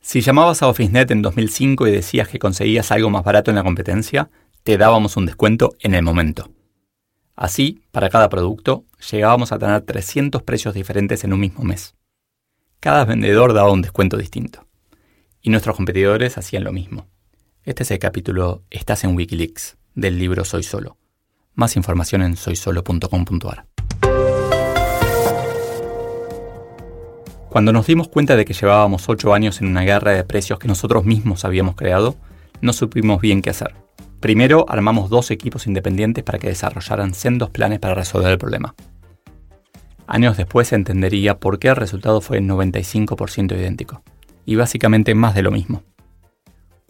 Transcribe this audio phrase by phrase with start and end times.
[0.00, 3.64] Si llamabas a OfficeNet en 2005 y decías que conseguías algo más barato en la
[3.64, 4.30] competencia,
[4.62, 6.50] te dábamos un descuento en el momento.
[7.36, 11.94] Así, para cada producto, llegábamos a tener 300 precios diferentes en un mismo mes.
[12.80, 14.66] Cada vendedor daba un descuento distinto.
[15.40, 17.06] Y nuestros competidores hacían lo mismo.
[17.64, 20.96] Este es el capítulo Estás en Wikileaks del libro Soy Solo.
[21.54, 23.66] Más información en soysolo.com.ar.
[27.48, 30.68] Cuando nos dimos cuenta de que llevábamos 8 años en una guerra de precios que
[30.68, 32.14] nosotros mismos habíamos creado,
[32.60, 33.74] no supimos bien qué hacer.
[34.20, 38.74] Primero armamos dos equipos independientes para que desarrollaran sendos planes para resolver el problema.
[40.06, 44.02] Años después se entendería por qué el resultado fue el 95% idéntico,
[44.44, 45.82] y básicamente más de lo mismo.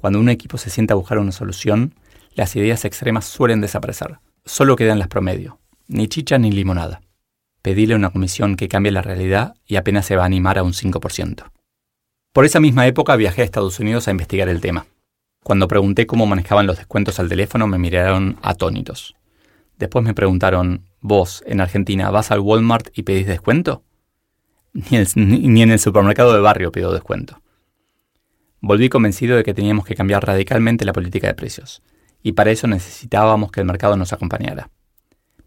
[0.01, 1.95] Cuando un equipo se sienta a buscar una solución,
[2.35, 7.01] las ideas extremas suelen desaparecer, solo quedan las promedio, ni chicha ni limonada.
[7.63, 10.73] Pedile una comisión que cambie la realidad y apenas se va a animar a un
[10.73, 11.51] 5%.
[12.33, 14.87] Por esa misma época viajé a Estados Unidos a investigar el tema.
[15.43, 19.17] Cuando pregunté cómo manejaban los descuentos al teléfono me miraron atónitos.
[19.79, 23.83] Después me preguntaron, ¿vos en Argentina vas al Walmart y pedís descuento?
[24.73, 27.41] Ni, en el supermercado de barrio pido descuento.
[28.61, 31.83] Volví convencido de que teníamos que cambiar radicalmente la política de precios,
[32.23, 34.71] y para eso necesitábamos que el mercado nos acompañara.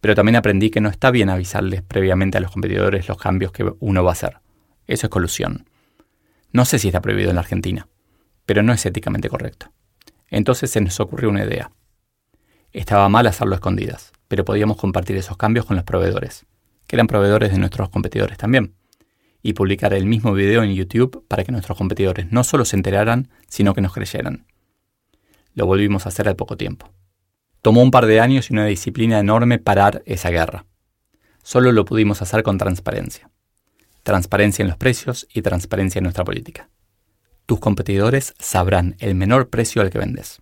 [0.02, 3.72] Pero también aprendí que no está bien avisarles previamente a los competidores los cambios que
[3.80, 4.40] uno va a hacer.
[4.88, 5.70] Eso es colusión.
[6.52, 7.88] No sé si está prohibido en la Argentina,
[8.46, 9.72] pero no es éticamente correcto.
[10.30, 11.72] Entonces se nos ocurrió una idea.
[12.74, 16.46] Estaba mal hacerlo escondidas, pero podíamos compartir esos cambios con los proveedores,
[16.88, 18.74] que eran proveedores de nuestros competidores también,
[19.44, 23.30] y publicar el mismo video en YouTube para que nuestros competidores no solo se enteraran,
[23.48, 24.46] sino que nos creyeran.
[25.54, 26.90] Lo volvimos a hacer al poco tiempo.
[27.62, 30.66] Tomó un par de años y una disciplina enorme parar esa guerra.
[31.44, 33.30] Solo lo pudimos hacer con transparencia.
[34.04, 36.70] Transparencia en los precios y transparencia en nuestra política
[37.52, 40.42] tus competidores sabrán el menor precio al que vendes.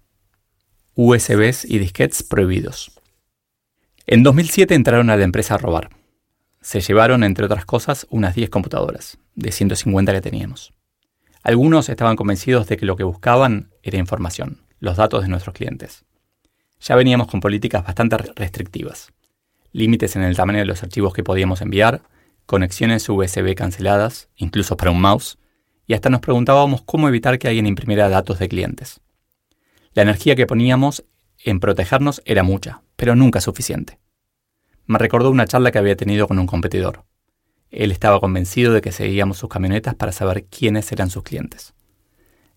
[0.94, 2.92] USBs y disquetes prohibidos.
[4.06, 5.90] En 2007 entraron a la empresa a robar.
[6.62, 10.76] Se llevaron, entre otras cosas, unas 10 computadoras, de 150 que teníamos.
[11.42, 16.06] Algunos estaban convencidos de que lo que buscaban era información, los datos de nuestros clientes.
[16.80, 19.12] Ya veníamos con políticas bastante restrictivas.
[19.72, 22.02] Límites en el tamaño de los archivos que podíamos enviar,
[22.46, 25.38] conexiones USB canceladas, incluso para un mouse,
[25.86, 29.02] y hasta nos preguntábamos cómo evitar que alguien imprimiera datos de clientes.
[29.94, 31.04] La energía que poníamos
[31.44, 34.00] en protegernos era mucha, pero nunca suficiente.
[34.86, 37.06] Me recordó una charla que había tenido con un competidor.
[37.70, 41.74] Él estaba convencido de que seguíamos sus camionetas para saber quiénes eran sus clientes.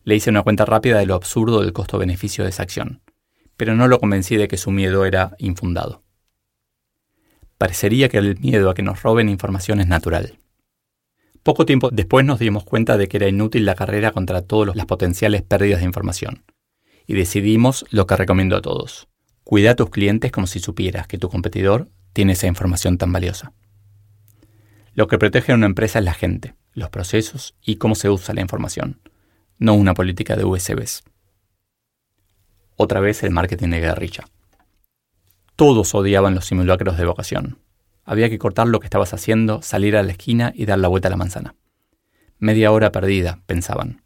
[0.04, 3.02] Le hice una cuenta rápida de lo absurdo del costo-beneficio de esa acción,
[3.56, 6.02] pero no lo convencí de que su miedo era infundado.
[7.58, 10.38] Parecería que el miedo a que nos roben información es natural.
[11.42, 14.86] Poco tiempo después nos dimos cuenta de que era inútil la carrera contra todas las
[14.86, 16.44] potenciales pérdidas de información.
[17.06, 19.08] Y decidimos lo que recomiendo a todos.
[19.44, 23.52] Cuida a tus clientes como si supieras que tu competidor tiene esa información tan valiosa.
[24.94, 28.34] Lo que protege a una empresa es la gente, los procesos y cómo se usa
[28.34, 29.00] la información,
[29.58, 31.02] no una política de USBs.
[32.82, 34.24] Otra vez el marketing de guerrilla.
[35.54, 37.58] Todos odiaban los simulacros de vocación.
[38.04, 41.06] Había que cortar lo que estabas haciendo, salir a la esquina y dar la vuelta
[41.06, 41.54] a la manzana.
[42.40, 44.02] Media hora perdida, pensaban.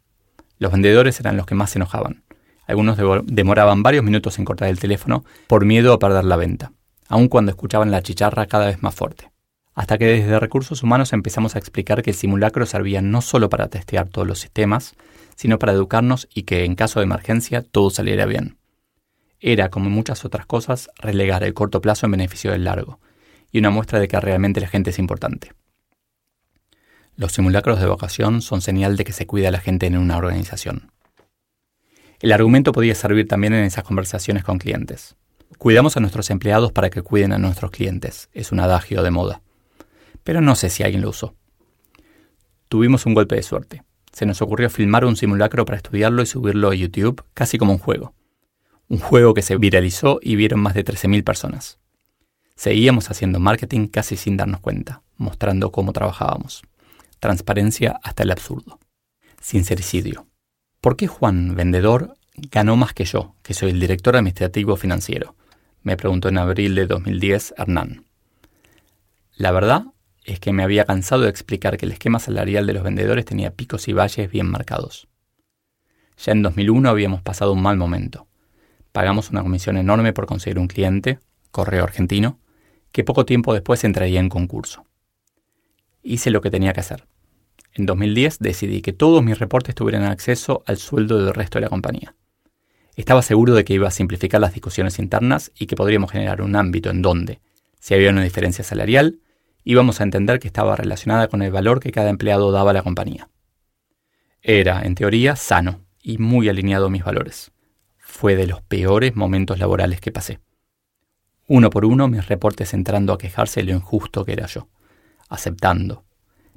[0.59, 2.23] Los vendedores eran los que más se enojaban.
[2.67, 6.71] Algunos demoraban varios minutos en cortar el teléfono por miedo a perder la venta,
[7.07, 9.31] aun cuando escuchaban la chicharra cada vez más fuerte.
[9.73, 13.69] Hasta que desde recursos humanos empezamos a explicar que el simulacro servía no solo para
[13.69, 14.93] testear todos los sistemas,
[15.35, 18.56] sino para educarnos y que en caso de emergencia todo saliera bien.
[19.39, 22.99] Era, como muchas otras cosas, relegar el corto plazo en beneficio del largo,
[23.51, 25.53] y una muestra de que realmente la gente es importante.
[27.15, 30.17] Los simulacros de vocación son señal de que se cuida a la gente en una
[30.17, 30.91] organización.
[32.19, 35.15] El argumento podía servir también en esas conversaciones con clientes.
[35.57, 39.41] Cuidamos a nuestros empleados para que cuiden a nuestros clientes, es un adagio de moda.
[40.23, 41.35] Pero no sé si alguien lo usó.
[42.69, 43.83] Tuvimos un golpe de suerte.
[44.11, 47.79] Se nos ocurrió filmar un simulacro para estudiarlo y subirlo a YouTube casi como un
[47.79, 48.13] juego.
[48.89, 51.77] Un juego que se viralizó y vieron más de 13.000 personas.
[52.55, 56.63] Seguíamos haciendo marketing casi sin darnos cuenta, mostrando cómo trabajábamos.
[57.19, 58.79] transparencia hasta el absurdo.
[59.41, 60.27] Sincericidio.
[60.79, 65.35] ¿Por qué Juan, vendedor, ganó más que yo, que soy el director administrativo financiero?
[65.81, 68.05] Me preguntó en abril de 2010 Hernán.
[69.35, 69.85] La verdad
[70.23, 73.51] es que me había cansado de explicar que el esquema salarial de los vendedores tenía
[73.51, 75.07] picos y valles bien marcados.
[76.17, 78.27] Ya en 2001 habíamos pasado un mal momento.
[78.97, 81.19] Pagamos una comisión enorme por conseguir un cliente,
[81.51, 82.39] Correo Argentino,
[82.91, 84.87] que poco tiempo después entraría en concurso.
[86.01, 87.05] Hice lo que tenía que hacer.
[87.73, 91.69] En 2010 decidí que todos mis reportes tuvieran acceso al sueldo del resto de la
[91.69, 92.15] compañía.
[92.95, 96.55] Estaba seguro de que iba a simplificar las discusiones internas y que podríamos generar un
[96.55, 97.39] ámbito en donde,
[97.79, 99.19] si había una diferencia salarial,
[99.63, 102.81] íbamos a entender que estaba relacionada con el valor que cada empleado daba a la
[102.81, 103.29] compañía.
[104.41, 107.51] Era, en teoría, sano y muy alineado a mis valores.
[108.19, 110.39] Fue de los peores momentos laborales que pasé.
[111.47, 114.69] Uno por uno mis reportes entrando a quejarse de lo injusto que era yo,
[115.29, 116.03] aceptando,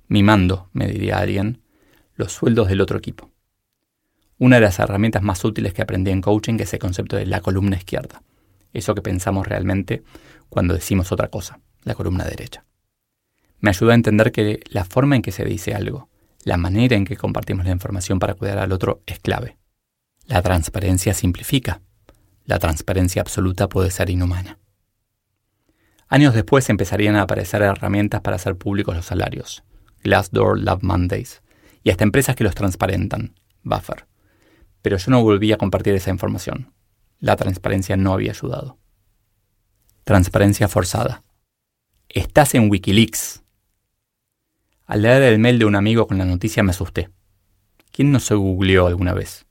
[0.09, 1.61] mimando, me diría alguien,
[2.15, 3.31] los sueldos del otro equipo.
[4.39, 7.43] Una de las herramientas más útiles que aprendí en coaching es el concepto de la
[7.43, 8.23] columna izquierda,
[8.73, 10.03] eso que pensamos realmente
[10.49, 12.65] cuando decimos otra cosa, la columna derecha.
[13.59, 16.09] Me ayudó a entender que la forma en que se dice algo,
[16.43, 19.60] la manera en que compartimos la información para cuidar al otro es clave.
[20.31, 21.83] La transparencia simplifica.
[22.45, 24.61] La transparencia absoluta puede ser inhumana.
[26.07, 29.65] Años después empezarían a aparecer herramientas para hacer públicos los salarios,
[30.05, 31.43] Glassdoor, Love Mondays,
[31.83, 33.35] y hasta empresas que los transparentan,
[33.65, 34.07] Buffer.
[34.83, 36.73] Pero yo no volví a compartir esa información.
[37.19, 38.79] La transparencia no había ayudado.
[40.05, 41.25] Transparencia forzada.
[42.09, 43.43] Estás en Wikileaks.
[44.87, 47.11] Al leer el mail de un amigo con la noticia me asusté.
[47.91, 49.50] ¿Quién no se googleó alguna vez?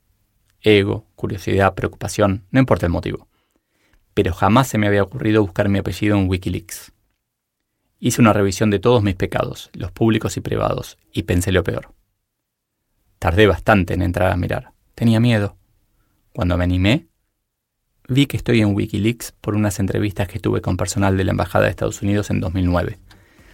[0.62, 3.28] Ego, curiosidad, preocupación, no importa el motivo.
[4.14, 6.92] Pero jamás se me había ocurrido buscar mi apellido en Wikileaks.
[7.98, 11.94] Hice una revisión de todos mis pecados, los públicos y privados, y pensé lo peor.
[13.18, 14.72] Tardé bastante en entrar a mirar.
[14.94, 15.56] Tenía miedo.
[16.32, 17.06] Cuando me animé,
[18.08, 21.64] vi que estoy en Wikileaks por unas entrevistas que tuve con personal de la Embajada
[21.64, 22.98] de Estados Unidos en 2009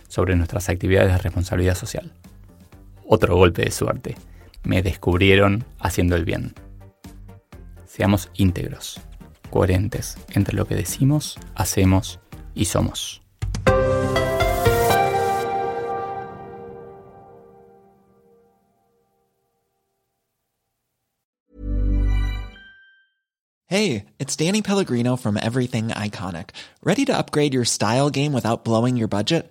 [0.08, 2.12] sobre nuestras actividades de responsabilidad social.
[3.06, 4.17] Otro golpe de suerte.
[4.62, 6.55] Me descubrieron haciendo el bien.
[7.96, 9.00] Seamos íntegros,
[9.50, 12.20] coherentes entre lo que decimos, hacemos
[12.54, 13.22] y somos.
[23.69, 26.50] Hey, it's Danny Pellegrino from Everything Iconic.
[26.82, 29.50] ¿Ready to upgrade your style game without blowing your budget?